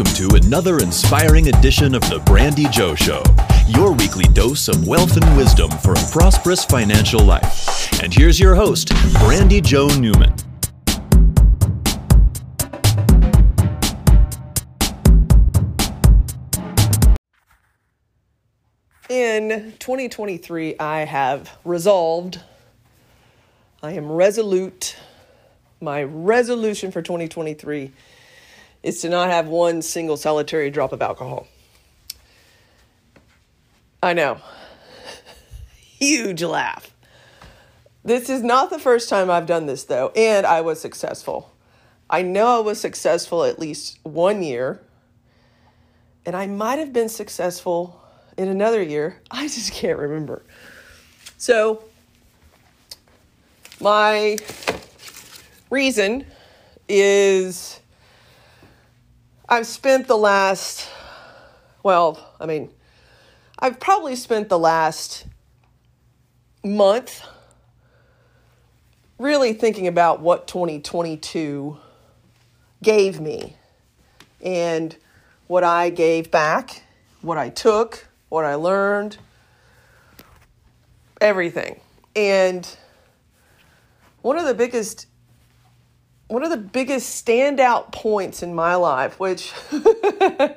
[0.00, 3.22] Welcome to another inspiring edition of the Brandi Jo Show,
[3.68, 8.02] your weekly dose of wealth and wisdom for a prosperous financial life.
[8.02, 8.88] And here's your host,
[9.18, 10.34] Brandi Jo Newman.
[19.10, 22.40] In 2023, I have resolved,
[23.82, 24.96] I am resolute.
[25.82, 27.92] My resolution for 2023
[28.82, 31.46] is to not have one single solitary drop of alcohol.
[34.02, 34.38] I know.
[35.98, 36.94] Huge laugh.
[38.02, 41.52] This is not the first time I've done this, though, and I was successful.
[42.08, 44.80] I know I was successful at least one year,
[46.24, 48.00] and I might have been successful
[48.38, 49.20] in another year.
[49.30, 50.42] I just can't remember.
[51.36, 51.84] So,
[53.80, 54.38] my
[55.68, 56.24] reason
[56.88, 57.79] is
[59.52, 60.88] I've spent the last,
[61.82, 62.70] well, I mean,
[63.58, 65.26] I've probably spent the last
[66.62, 67.26] month
[69.18, 71.76] really thinking about what 2022
[72.80, 73.56] gave me
[74.40, 74.96] and
[75.48, 76.84] what I gave back,
[77.20, 79.18] what I took, what I learned,
[81.20, 81.80] everything.
[82.14, 82.68] And
[84.22, 85.08] one of the biggest
[86.30, 90.56] one of the biggest standout points in my life, which there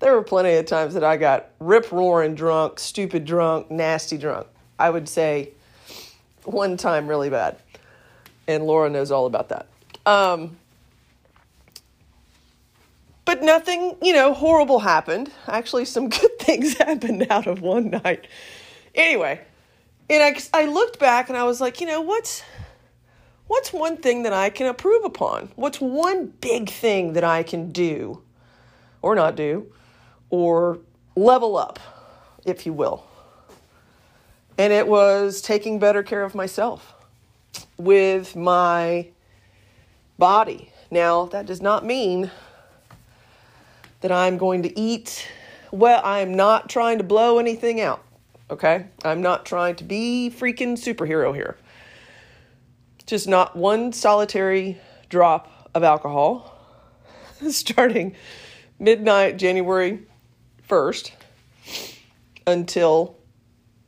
[0.00, 4.48] were plenty of times that I got rip roaring drunk, stupid drunk, nasty drunk.
[4.76, 5.50] I would say
[6.42, 7.56] one time really bad.
[8.48, 9.68] And Laura knows all about that.
[10.06, 10.56] Um,
[13.24, 15.30] but nothing, you know, horrible happened.
[15.46, 18.26] Actually, some good things happened out of one night.
[18.92, 19.40] Anyway,
[20.10, 22.42] and I, I looked back and I was like, you know, what's
[23.46, 25.50] what's one thing that I can improve upon?
[25.56, 28.22] What's one big thing that I can do
[29.02, 29.72] or not do
[30.30, 30.78] or
[31.16, 31.78] level up,
[32.44, 33.06] if you will?
[34.56, 36.94] And it was taking better care of myself
[37.76, 39.08] with my
[40.18, 40.70] body.
[40.90, 42.30] Now, that does not mean
[44.00, 45.26] that I'm going to eat
[45.72, 46.00] well.
[46.04, 48.04] I am not trying to blow anything out,
[48.50, 48.86] okay?
[49.04, 51.56] I'm not trying to be freaking superhero here.
[53.06, 54.78] Just not one solitary
[55.08, 56.58] drop of alcohol
[57.50, 58.14] starting
[58.78, 60.00] midnight January
[60.68, 61.10] 1st
[62.46, 63.16] until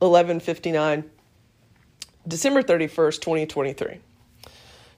[0.00, 1.04] 11:59
[2.26, 4.00] December 31st, 2023.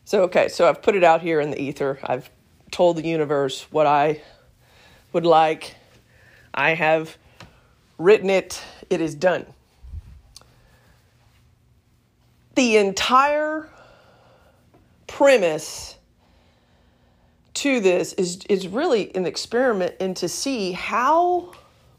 [0.05, 1.99] So okay, so I've put it out here in the ether.
[2.03, 2.31] I've
[2.71, 4.23] told the universe what I
[5.13, 5.75] would like.
[6.55, 7.17] I have
[7.99, 8.63] written it.
[8.89, 9.47] It is done.
[12.55, 13.69] The entire
[15.17, 15.97] premise
[17.55, 21.51] to this is is really an experiment and to see how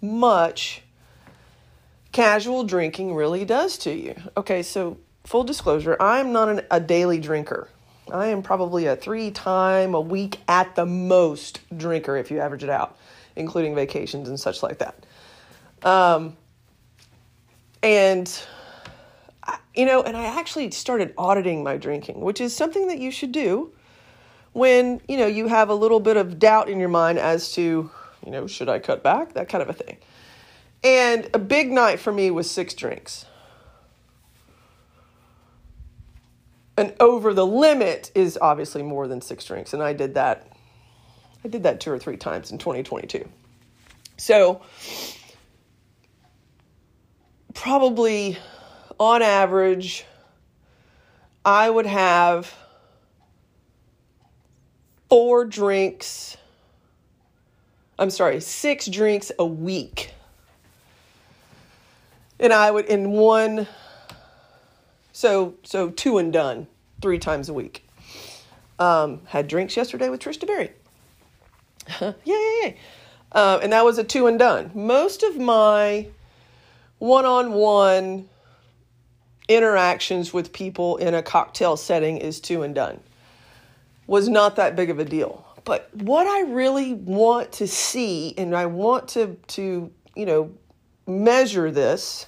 [0.03, 0.83] much
[2.11, 4.13] casual drinking really does to you.
[4.37, 7.69] Okay, so full disclosure, I'm not an, a daily drinker.
[8.13, 12.63] I am probably a three time a week at the most drinker if you average
[12.63, 12.99] it out,
[13.35, 15.07] including vacations and such like that.
[15.81, 16.37] Um,
[17.81, 18.31] and
[19.77, 23.31] you know, and I actually started auditing my drinking, which is something that you should
[23.31, 23.71] do
[24.53, 27.91] when, you know, you have a little bit of doubt in your mind as to,
[28.25, 29.33] you know, should I cut back?
[29.33, 29.97] That kind of a thing.
[30.83, 33.25] And a big night for me was six drinks.
[36.75, 39.73] And over the limit is obviously more than six drinks.
[39.73, 40.47] And I did that.
[41.45, 43.29] I did that two or three times in 2022.
[44.17, 44.61] So,
[47.53, 48.37] probably
[48.99, 50.05] on average,
[51.45, 52.53] I would have
[55.09, 56.37] four drinks.
[57.99, 60.11] I'm sorry, six drinks a week.
[62.39, 63.67] And I would in one
[65.11, 66.67] so so two and done,
[67.01, 67.83] three times a week.
[68.77, 70.71] Um, had drinks yesterday with Trista Berry.
[72.01, 72.71] yeah, yeah, yeah.
[73.31, 74.69] Uh, and that was a two and done.
[74.75, 76.07] Most of my
[76.99, 78.29] one on one
[79.47, 82.99] interactions with people in a cocktail setting is two and done.
[84.05, 85.45] Was not that big of a deal.
[85.63, 90.51] But what I really want to see and I want to to, you know,
[91.05, 92.25] measure this,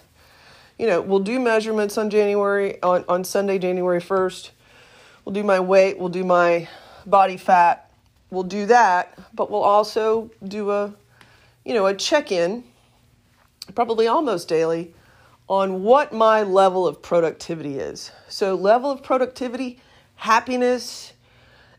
[0.77, 4.51] you know, we'll do measurements on January on, on Sunday, January 1st.
[5.23, 6.67] We'll do my weight, we'll do my
[7.05, 7.91] body fat.
[8.29, 10.93] We'll do that, but we'll also do a
[11.65, 12.63] you know, a check-in
[13.75, 14.93] probably almost daily
[15.49, 18.11] on what my level of productivity is.
[18.29, 19.81] So, level of productivity,
[20.15, 21.11] happiness,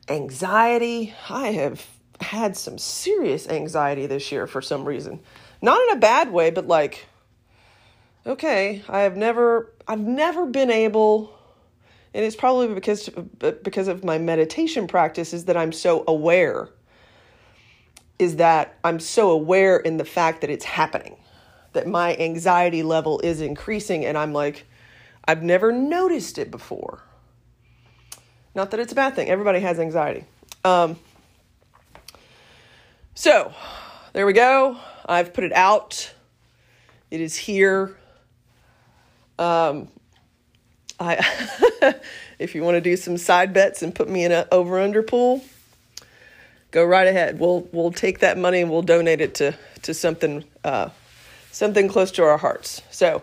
[0.08, 1.14] anxiety.
[1.30, 1.86] I have
[2.20, 5.20] had some serious anxiety this year for some reason.
[5.62, 7.06] Not in a bad way, but like
[8.26, 11.32] okay, I have never I've never been able
[12.12, 13.08] and it's probably because
[13.38, 16.68] because of my meditation practice is that I'm so aware
[18.18, 21.16] is that I'm so aware in the fact that it's happening
[21.72, 24.66] that my anxiety level is increasing and I'm like
[25.24, 27.02] I've never noticed it before.
[28.54, 29.28] Not that it's a bad thing.
[29.28, 30.24] Everybody has anxiety.
[30.64, 30.98] Um,
[33.14, 33.52] so,
[34.12, 34.76] there we go.
[35.06, 36.12] I've put it out.
[37.10, 37.96] It is here.
[39.38, 39.88] Um,
[40.98, 41.94] I,
[42.38, 45.02] if you want to do some side bets and put me in an over under
[45.02, 45.44] pool,
[46.70, 47.38] go right ahead.
[47.38, 50.90] We'll we'll take that money and we'll donate it to to something uh,
[51.50, 52.82] something close to our hearts.
[52.90, 53.22] So,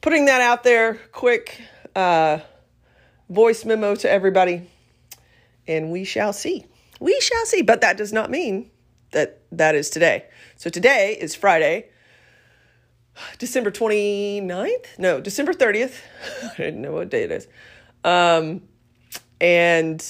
[0.00, 1.60] putting that out there, quick
[1.94, 2.40] uh,
[3.28, 4.70] voice memo to everybody,
[5.66, 6.66] and we shall see.
[7.00, 7.62] We shall see.
[7.62, 8.70] But that does not mean
[9.12, 10.24] that that is today.
[10.56, 11.88] So today is Friday,
[13.38, 14.98] December 29th?
[14.98, 16.00] No, December 30th.
[16.52, 17.48] I didn't know what day it is.
[18.04, 18.62] Um,
[19.40, 20.04] and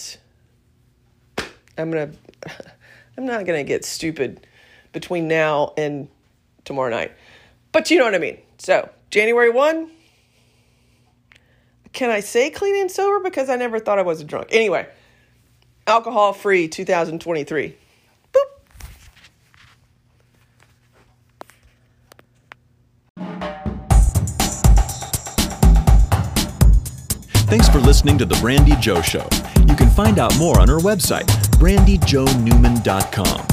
[1.76, 2.12] I'm going
[2.42, 2.52] to,
[3.16, 4.46] I'm not going to get stupid
[4.92, 6.08] between now and
[6.64, 7.12] tomorrow night.
[7.72, 8.38] But you know what I mean.
[8.58, 9.90] So, January 1,
[11.92, 13.20] can I say clean and sober?
[13.20, 14.48] Because I never thought I was a drunk.
[14.50, 14.86] Anyway,
[15.86, 17.76] alcohol free 2023.
[27.52, 29.28] Thanks for listening to The Brandi Jo Show.
[29.68, 31.26] You can find out more on her website,
[31.58, 33.51] brandijonewman.com.